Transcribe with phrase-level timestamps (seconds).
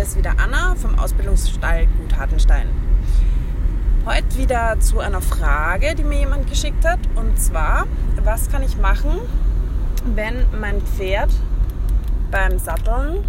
[0.00, 2.66] hier ist wieder Anna vom Ausbildungsstall Gut Hartenstein.
[4.06, 7.00] Heute wieder zu einer Frage, die mir jemand geschickt hat.
[7.16, 7.86] Und zwar,
[8.24, 9.10] was kann ich machen,
[10.14, 11.28] wenn mein Pferd
[12.30, 13.22] beim Satteln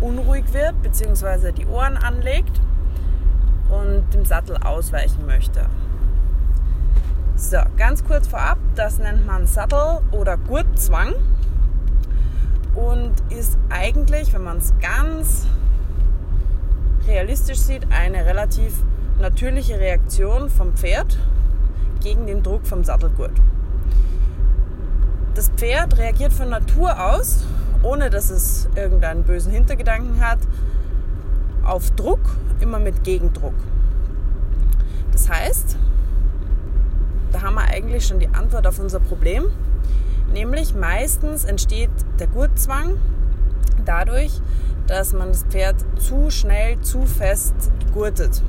[0.00, 1.52] unruhig wird bzw.
[1.52, 2.58] die Ohren anlegt
[3.68, 5.66] und dem Sattel ausweichen möchte?
[7.36, 11.12] So, ganz kurz vorab, das nennt man Sattel- oder Gurtzwang
[12.74, 15.46] und ist eigentlich, wenn man es ganz
[17.06, 18.72] realistisch sieht, eine relativ
[19.20, 21.18] natürliche Reaktion vom Pferd
[22.00, 23.32] gegen den Druck vom Sattelgurt.
[25.34, 27.44] Das Pferd reagiert von Natur aus,
[27.82, 30.38] ohne dass es irgendeinen bösen Hintergedanken hat,
[31.64, 32.20] auf Druck
[32.60, 33.54] immer mit Gegendruck.
[35.12, 35.76] Das heißt,
[37.32, 39.44] da haben wir eigentlich schon die Antwort auf unser Problem.
[40.32, 42.96] Nämlich meistens entsteht der Gurtzwang
[43.84, 44.40] dadurch,
[44.86, 47.54] dass man das Pferd zu schnell, zu fest
[47.92, 48.42] gurtet.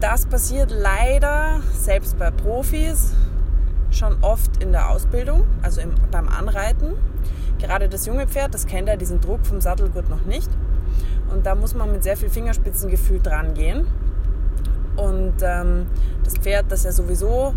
[0.00, 3.14] Das passiert leider selbst bei Profis
[3.90, 6.94] schon oft in der Ausbildung, also im, beim Anreiten.
[7.58, 10.50] Gerade das junge Pferd, das kennt ja diesen Druck vom Sattelgurt noch nicht.
[11.30, 13.86] Und da muss man mit sehr viel Fingerspitzengefühl dran gehen.
[14.96, 15.86] Und ähm,
[16.24, 17.54] das Pferd, das ja sowieso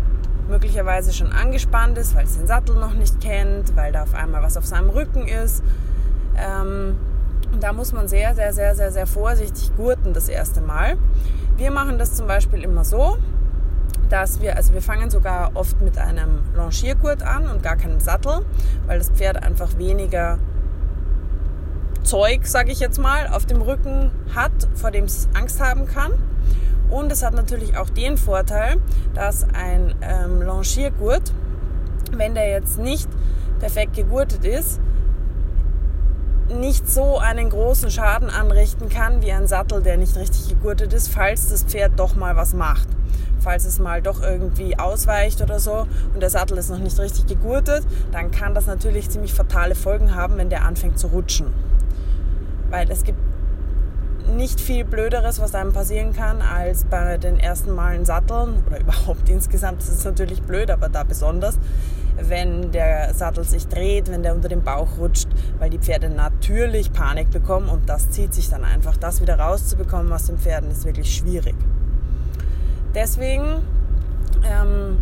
[0.48, 4.42] möglicherweise schon angespannt ist, weil es den Sattel noch nicht kennt, weil da auf einmal
[4.42, 5.62] was auf seinem Rücken ist.
[6.36, 6.96] Ähm,
[7.60, 10.96] da muss man sehr, sehr, sehr, sehr, sehr vorsichtig gurten das erste Mal.
[11.56, 13.18] Wir machen das zum Beispiel immer so,
[14.08, 18.44] dass wir, also wir fangen sogar oft mit einem Longiergurt an und gar keinem Sattel,
[18.86, 20.38] weil das Pferd einfach weniger
[22.02, 26.12] Zeug, sage ich jetzt mal, auf dem Rücken hat, vor dem es Angst haben kann.
[26.90, 28.76] Und es hat natürlich auch den Vorteil,
[29.14, 31.32] dass ein ähm, Longiergurt,
[32.14, 33.08] wenn der jetzt nicht
[33.60, 34.78] perfekt gegurtet ist,
[36.60, 41.08] nicht so einen großen Schaden anrichten kann wie ein Sattel, der nicht richtig gegurtet ist,
[41.08, 42.88] falls das Pferd doch mal was macht.
[43.40, 47.26] Falls es mal doch irgendwie ausweicht oder so und der Sattel ist noch nicht richtig
[47.26, 51.48] gegurtet, dann kann das natürlich ziemlich fatale Folgen haben, wenn der anfängt zu rutschen.
[52.70, 53.18] Weil es gibt
[54.36, 59.28] nicht viel Blöderes, was einem passieren kann, als bei den ersten Malen Satteln oder überhaupt
[59.28, 59.80] insgesamt.
[59.82, 61.58] Das ist natürlich blöd, aber da besonders,
[62.20, 65.28] wenn der Sattel sich dreht, wenn der unter dem Bauch rutscht,
[65.58, 68.96] weil die Pferde natürlich Panik bekommen und das zieht sich dann einfach.
[68.96, 71.54] Das wieder rauszubekommen aus den Pferden ist wirklich schwierig.
[72.94, 73.62] Deswegen
[74.44, 74.98] ähm,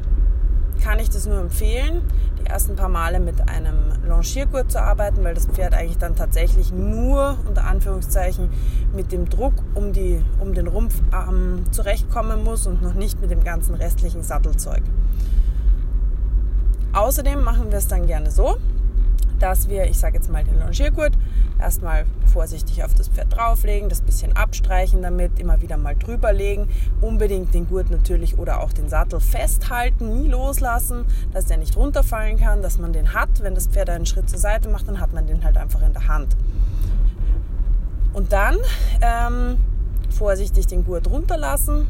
[0.80, 2.02] kann ich das nur empfehlen,
[2.40, 3.76] die ersten paar Male mit einem
[4.06, 8.50] Longiergurt zu arbeiten, weil das Pferd eigentlich dann tatsächlich nur unter Anführungszeichen
[8.94, 13.30] mit dem Druck um, die, um den Rumpf ähm, zurechtkommen muss und noch nicht mit
[13.30, 14.82] dem ganzen restlichen Sattelzeug.
[16.92, 18.56] Außerdem machen wir es dann gerne so,
[19.38, 21.12] dass wir, ich sage jetzt mal den Longiergurt,
[21.58, 26.68] erstmal vorsichtig auf das Pferd drauflegen, das bisschen abstreichen damit, immer wieder mal drüber legen,
[27.00, 32.38] unbedingt den Gurt natürlich oder auch den Sattel festhalten, nie loslassen, dass der nicht runterfallen
[32.38, 33.42] kann, dass man den hat.
[33.42, 35.92] Wenn das Pferd einen Schritt zur Seite macht, dann hat man den halt einfach in
[35.92, 36.36] der Hand.
[38.12, 38.56] Und dann
[39.00, 39.58] ähm,
[40.10, 41.86] vorsichtig den Gurt runterlassen.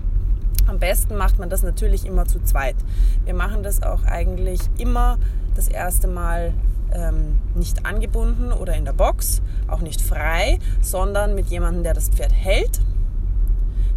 [0.66, 2.77] Am besten macht man das natürlich immer zu zweit.
[3.25, 5.19] Wir machen das auch eigentlich immer
[5.56, 6.53] das erste Mal
[6.93, 12.09] ähm, nicht angebunden oder in der Box, auch nicht frei, sondern mit jemandem, der das
[12.09, 12.81] Pferd hält,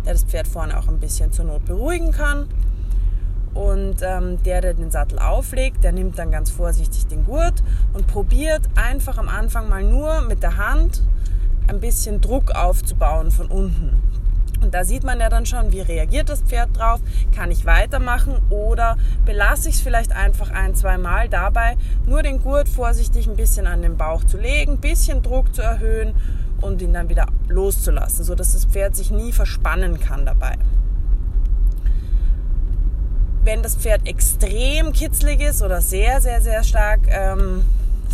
[0.06, 2.48] der das Pferd vorne auch ein bisschen zur Not beruhigen kann.
[3.54, 7.62] Und ähm, der, der den Sattel auflegt, der nimmt dann ganz vorsichtig den Gurt
[7.94, 11.04] und probiert einfach am Anfang mal nur mit der Hand
[11.68, 14.02] ein bisschen Druck aufzubauen von unten.
[14.64, 17.02] Und da sieht man ja dann schon, wie reagiert das Pferd drauf,
[17.36, 21.76] kann ich weitermachen oder belasse ich es vielleicht einfach ein, zwei Mal dabei,
[22.06, 25.62] nur den Gurt vorsichtig ein bisschen an den Bauch zu legen, ein bisschen Druck zu
[25.62, 26.16] erhöhen
[26.62, 30.56] und ihn dann wieder loszulassen, sodass das Pferd sich nie verspannen kann dabei.
[33.44, 37.64] Wenn das Pferd extrem kitzlig ist oder sehr, sehr, sehr stark ähm,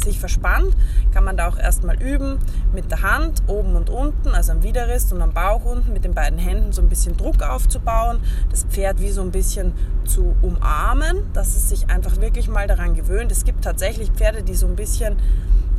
[0.04, 0.76] sich verspannt,
[1.14, 2.40] kann man da auch erstmal üben,
[2.74, 6.14] mit der Hand oben und unten, also am Widerrist und am Bauch unten, mit den
[6.14, 8.20] beiden Händen so ein bisschen Druck aufzubauen,
[8.50, 9.74] das Pferd wie so ein bisschen
[10.06, 13.32] zu umarmen, dass es sich einfach wirklich mal daran gewöhnt.
[13.32, 15.18] Es gibt tatsächlich Pferde, die so ein bisschen,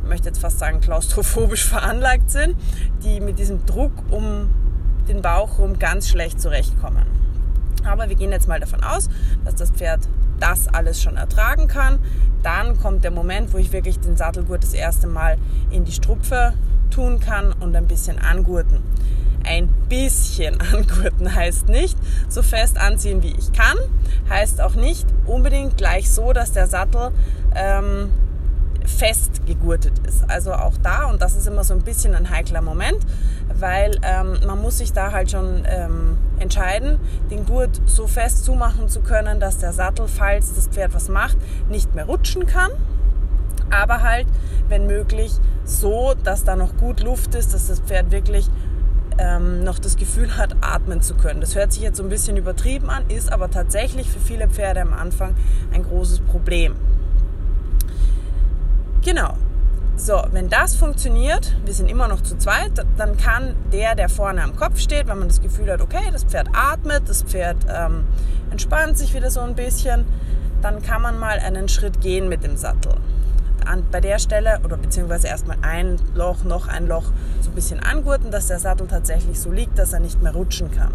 [0.03, 2.55] ich möchte jetzt fast sagen, klaustrophobisch veranlagt sind,
[3.03, 4.49] die mit diesem Druck um
[5.07, 7.05] den Bauch rum ganz schlecht zurechtkommen.
[7.83, 9.09] Aber wir gehen jetzt mal davon aus,
[9.43, 10.07] dass das Pferd
[10.41, 11.99] das alles schon ertragen kann.
[12.43, 15.37] Dann kommt der Moment, wo ich wirklich den Sattelgurt das erste Mal
[15.69, 16.53] in die Strupfe
[16.89, 18.79] tun kann und ein bisschen angurten.
[19.43, 21.97] Ein bisschen angurten heißt nicht
[22.27, 23.77] so fest anziehen, wie ich kann.
[24.29, 27.11] Heißt auch nicht unbedingt gleich so, dass der Sattel
[27.55, 28.09] ähm,
[28.85, 30.29] fest gegurtet ist.
[30.29, 32.99] Also auch da, und das ist immer so ein bisschen ein heikler Moment,
[33.53, 36.99] weil ähm, man muss sich da halt schon ähm, entscheiden,
[37.29, 41.37] den Gurt so fest zumachen zu können, dass der Sattel, falls das Pferd was macht,
[41.69, 42.71] nicht mehr rutschen kann.
[43.69, 44.27] Aber halt,
[44.67, 45.31] wenn möglich,
[45.63, 48.49] so, dass da noch gut Luft ist, dass das Pferd wirklich
[49.17, 51.41] ähm, noch das Gefühl hat, atmen zu können.
[51.41, 54.81] Das hört sich jetzt so ein bisschen übertrieben an, ist aber tatsächlich für viele Pferde
[54.81, 55.35] am Anfang
[55.73, 56.75] ein großes Problem.
[59.03, 59.33] Genau.
[59.97, 64.41] So, wenn das funktioniert, wir sind immer noch zu zweit, dann kann der, der vorne
[64.41, 68.05] am Kopf steht, wenn man das Gefühl hat, okay, das Pferd atmet, das Pferd ähm,
[68.49, 70.05] entspannt sich wieder so ein bisschen,
[70.61, 72.93] dann kann man mal einen Schritt gehen mit dem Sattel
[73.65, 77.05] an, bei der Stelle oder beziehungsweise erstmal ein Loch, noch ein Loch
[77.41, 80.71] so ein bisschen angurten, dass der Sattel tatsächlich so liegt, dass er nicht mehr rutschen
[80.71, 80.93] kann.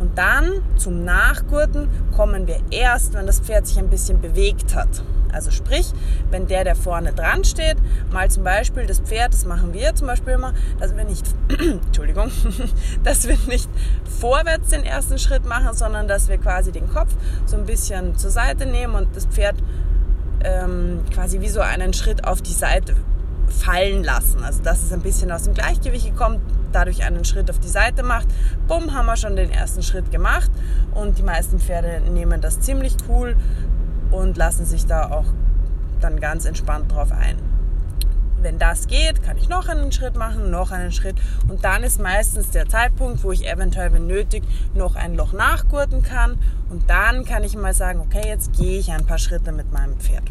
[0.00, 5.02] Und dann zum Nachgurten kommen wir erst, wenn das Pferd sich ein bisschen bewegt hat.
[5.32, 5.92] Also sprich,
[6.30, 7.76] wenn der, der vorne dran steht,
[8.10, 12.30] mal zum Beispiel das Pferd, das machen wir zum Beispiel immer, dass wir nicht, Entschuldigung,
[13.04, 13.68] dass wir nicht
[14.20, 17.14] vorwärts den ersten Schritt machen, sondern dass wir quasi den Kopf
[17.46, 19.56] so ein bisschen zur Seite nehmen und das Pferd
[20.42, 22.94] ähm, quasi wie so einen Schritt auf die Seite
[23.50, 24.42] fallen lassen.
[24.44, 26.40] Also dass es ein bisschen aus dem Gleichgewicht kommt,
[26.72, 28.28] dadurch einen Schritt auf die Seite macht.
[28.68, 30.50] Bumm, haben wir schon den ersten Schritt gemacht
[30.94, 33.36] und die meisten Pferde nehmen das ziemlich cool
[34.10, 35.26] und lassen sich da auch
[36.00, 37.36] dann ganz entspannt drauf ein
[38.42, 41.16] wenn das geht, kann ich noch einen Schritt machen, noch einen Schritt.
[41.48, 44.42] Und dann ist meistens der Zeitpunkt, wo ich eventuell, wenn nötig,
[44.74, 46.38] noch ein Loch nachgurten kann.
[46.68, 49.96] Und dann kann ich mal sagen, okay, jetzt gehe ich ein paar Schritte mit meinem
[49.98, 50.24] Pferd.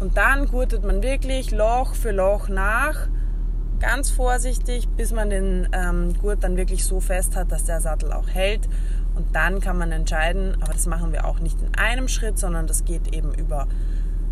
[0.00, 3.08] Und dann gurtet man wirklich Loch für Loch nach,
[3.78, 8.12] ganz vorsichtig, bis man den ähm, Gurt dann wirklich so fest hat, dass der Sattel
[8.12, 8.68] auch hält.
[9.14, 12.66] Und dann kann man entscheiden, aber das machen wir auch nicht in einem Schritt, sondern
[12.66, 13.66] das geht eben über,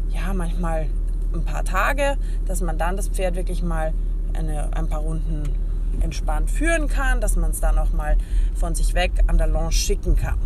[0.09, 0.87] ja, manchmal
[1.35, 2.17] ein paar Tage,
[2.47, 3.93] dass man dann das Pferd wirklich mal
[4.33, 5.45] eine, ein paar Runden
[6.01, 8.17] entspannt führen kann, dass man es dann auch mal
[8.55, 10.39] von sich weg an der Longe schicken kann.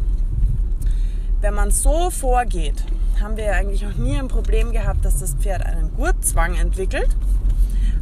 [1.40, 2.84] Wenn man so vorgeht,
[3.20, 7.08] haben wir eigentlich noch nie ein Problem gehabt, dass das Pferd einen Gurtzwang entwickelt.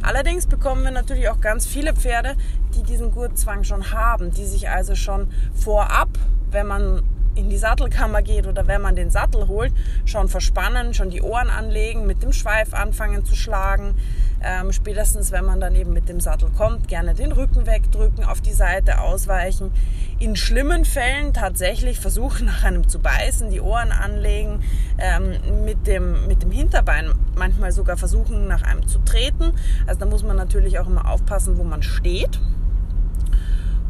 [0.03, 2.35] Allerdings bekommen wir natürlich auch ganz viele Pferde,
[2.75, 6.09] die diesen Gurtzwang schon haben, die sich also schon vorab,
[6.51, 7.03] wenn man
[7.35, 9.73] in die Sattelkammer geht oder wenn man den Sattel holt,
[10.05, 13.95] schon verspannen, schon die Ohren anlegen, mit dem Schweif anfangen zu schlagen.
[14.43, 18.41] Ähm, spätestens, wenn man dann eben mit dem Sattel kommt, gerne den Rücken wegdrücken, auf
[18.41, 19.71] die Seite ausweichen.
[20.19, 24.61] In schlimmen Fällen tatsächlich versuchen, nach einem zu beißen, die Ohren anlegen,
[24.97, 29.53] ähm, mit, dem, mit dem Hinterbein manchmal sogar versuchen, nach einem zu treten.
[29.87, 32.39] Also da muss man natürlich auch immer aufpassen, wo man steht.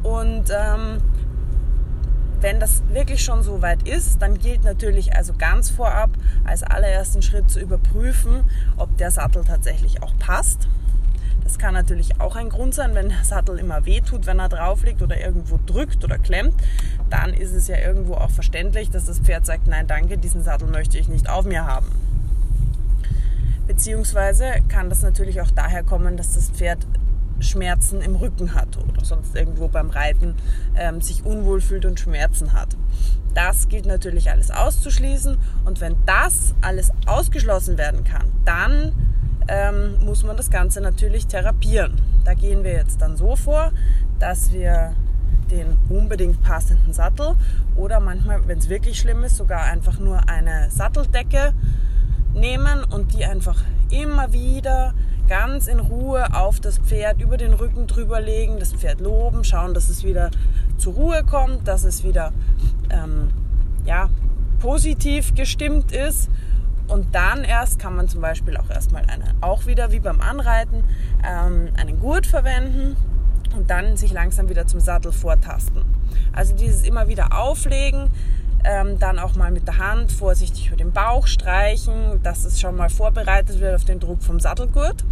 [0.01, 1.01] Und ähm,
[2.39, 6.11] wenn das wirklich schon so weit ist, dann gilt natürlich also ganz vorab
[6.45, 8.45] als allerersten Schritt zu überprüfen,
[8.77, 10.67] ob der Sattel tatsächlich auch passt.
[11.43, 14.83] Das kann natürlich auch ein Grund sein, wenn der Sattel immer wehtut, wenn er drauf
[14.83, 16.55] liegt oder irgendwo drückt oder klemmt.
[17.09, 20.67] Dann ist es ja irgendwo auch verständlich, dass das Pferd sagt, nein danke, diesen Sattel
[20.67, 21.87] möchte ich nicht auf mir haben.
[23.67, 26.85] Beziehungsweise kann das natürlich auch daher kommen, dass das Pferd
[27.39, 30.35] Schmerzen im Rücken hat oder sonst irgendwo beim Reiten
[30.75, 32.77] ähm, sich unwohl fühlt und Schmerzen hat.
[33.33, 38.93] Das gilt natürlich alles auszuschließen und wenn das alles ausgeschlossen werden kann, dann
[39.47, 42.01] ähm, muss man das Ganze natürlich therapieren.
[42.25, 43.71] Da gehen wir jetzt dann so vor,
[44.19, 44.93] dass wir
[45.51, 47.35] den unbedingt passenden Sattel
[47.75, 51.53] oder manchmal, wenn es wirklich schlimm ist, sogar einfach nur eine Satteldecke
[52.33, 54.93] nehmen und die einfach immer wieder
[55.27, 59.73] ganz in Ruhe auf das Pferd über den Rücken drüber legen, das Pferd loben, schauen,
[59.73, 60.31] dass es wieder
[60.77, 62.33] zur Ruhe kommt, dass es wieder
[62.89, 63.29] ähm,
[63.85, 64.09] ja,
[64.59, 66.29] positiv gestimmt ist.
[66.87, 70.83] Und dann erst kann man zum Beispiel auch erstmal eine, auch wieder wie beim Anreiten,
[71.25, 72.97] ähm, einen Gurt verwenden
[73.55, 75.83] und dann sich langsam wieder zum Sattel vortasten.
[76.33, 78.09] Also dieses immer wieder auflegen,
[78.63, 82.75] ähm, dann auch mal mit der Hand vorsichtig über den Bauch streichen, dass es schon
[82.75, 85.03] mal vorbereitet wird auf den Druck vom Sattelgurt.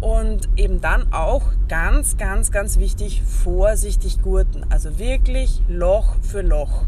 [0.00, 4.66] Und eben dann auch ganz, ganz, ganz wichtig, vorsichtig gurten.
[4.68, 6.86] Also wirklich Loch für Loch.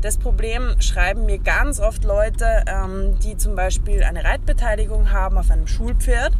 [0.00, 5.50] Das Problem schreiben mir ganz oft Leute, ähm, die zum Beispiel eine Reitbeteiligung haben auf
[5.50, 6.32] einem Schulpferd.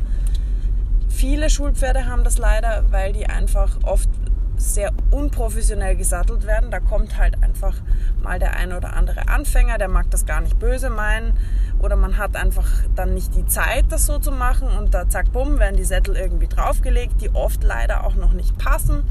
[1.09, 4.09] Viele Schulpferde haben das leider, weil die einfach oft
[4.57, 6.71] sehr unprofessionell gesattelt werden.
[6.71, 7.75] Da kommt halt einfach
[8.23, 11.37] mal der ein oder andere Anfänger, der mag das gar nicht böse meinen
[11.81, 15.33] oder man hat einfach dann nicht die Zeit, das so zu machen und da zack,
[15.33, 19.03] bumm, werden die Sättel irgendwie draufgelegt, die oft leider auch noch nicht passen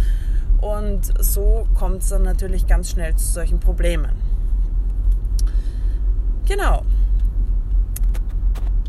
[0.60, 4.27] und so kommt es dann natürlich ganz schnell zu solchen Problemen.
[6.48, 6.84] Genau.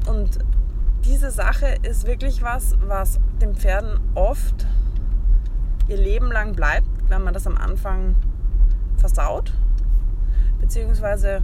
[0.07, 0.39] Und
[1.05, 4.67] diese Sache ist wirklich was, was den Pferden oft
[5.89, 8.15] ihr Leben lang bleibt, wenn man das am Anfang
[8.97, 9.53] versaut.
[10.61, 11.43] Beziehungsweise,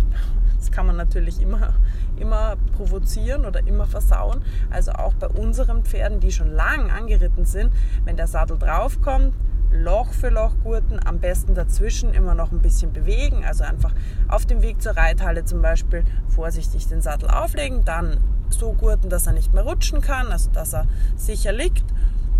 [0.58, 1.74] das kann man natürlich immer,
[2.16, 4.42] immer provozieren oder immer versauen.
[4.70, 7.72] Also auch bei unseren Pferden, die schon lang angeritten sind,
[8.04, 9.34] wenn der Sattel draufkommt,
[9.74, 13.92] Loch für Loch gurten, am besten dazwischen immer noch ein bisschen bewegen, also einfach
[14.28, 18.18] auf dem Weg zur Reithalle zum Beispiel vorsichtig den Sattel auflegen, dann
[18.50, 21.84] so gurten, dass er nicht mehr rutschen kann, also dass er sicher liegt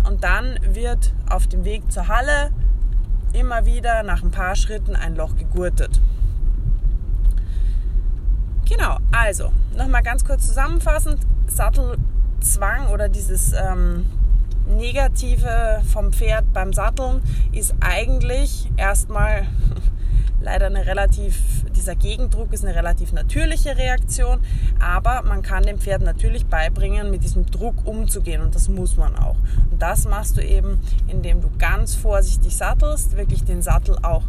[0.07, 2.51] und dann wird auf dem Weg zur Halle
[3.33, 5.99] immer wieder nach ein paar Schritten ein Loch gegurtet.
[8.67, 14.05] Genau, also nochmal ganz kurz zusammenfassend, Sattelzwang oder dieses ähm,
[14.67, 19.47] Negative vom Pferd beim Satteln ist eigentlich erstmal
[20.41, 24.39] leider eine relativ, dieser Gegendruck ist eine relativ natürliche Reaktion,
[24.79, 29.15] aber man kann dem Pferd natürlich beibringen, mit diesem Druck umzugehen und das muss man
[29.15, 29.37] auch.
[29.71, 34.23] Und das machst du eben, indem du ganz vorsichtig sattelst, wirklich den Sattel auch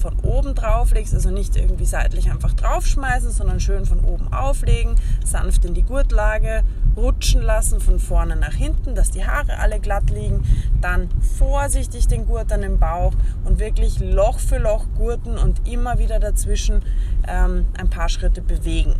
[0.00, 4.96] von oben drauf legst, also nicht irgendwie seitlich einfach draufschmeißen, sondern schön von oben auflegen,
[5.24, 6.64] sanft in die Gurtlage
[6.96, 10.42] rutschen lassen von vorne nach hinten, dass die Haare alle glatt liegen,
[10.80, 13.12] dann vorsichtig den Gurt an den Bauch
[13.44, 16.82] und wirklich Loch für Loch gurten und immer wieder dazwischen
[17.28, 18.94] ähm, ein paar Schritte bewegen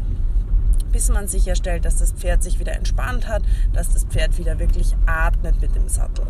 [0.90, 3.42] bis man sicherstellt, dass das Pferd sich wieder entspannt hat,
[3.73, 6.26] dass das Pferd wieder wirklich atmet mit dem Sattel.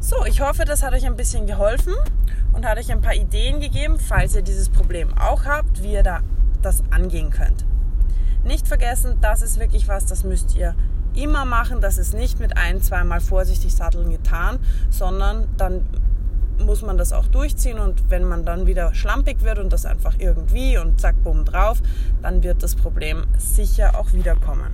[0.00, 1.94] So, ich hoffe, das hat euch ein bisschen geholfen
[2.52, 6.02] und hat euch ein paar Ideen gegeben, falls ihr dieses Problem auch habt, wie ihr
[6.02, 6.20] da
[6.62, 7.64] das angehen könnt.
[8.44, 10.74] Nicht vergessen, das ist wirklich was, das müsst ihr
[11.14, 11.80] immer machen.
[11.80, 14.58] Das ist nicht mit ein, zweimal vorsichtig satteln getan,
[14.90, 15.84] sondern dann
[16.58, 20.14] muss man das auch durchziehen und wenn man dann wieder schlampig wird und das einfach
[20.18, 21.80] irgendwie und zack, bumm drauf,
[22.22, 24.70] dann wird das Problem sicher auch wiederkommen.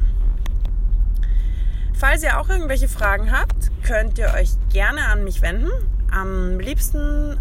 [1.95, 5.71] Falls ihr auch irgendwelche Fragen habt, könnt ihr euch gerne an mich wenden.
[6.11, 7.39] Am liebsten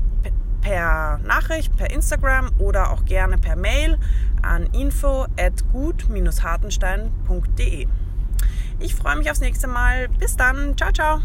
[0.66, 4.00] per Nachricht, per Instagram oder auch gerne per Mail
[4.42, 7.88] an info at gut-hartenstein.de.
[8.80, 10.10] Ich freue mich aufs nächste Mal.
[10.10, 10.76] Bis dann.
[10.76, 11.22] Ciao, ciao.